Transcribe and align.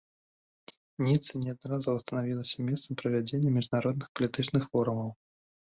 Ніца 1.07 1.31
неаднаразова 1.43 2.03
станавілася 2.05 2.57
месцам 2.71 2.93
правядзення 3.03 3.49
міжнародных 3.61 4.07
палітычных 4.15 4.63
форумаў. 4.73 5.09